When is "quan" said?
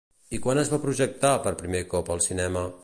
0.45-0.61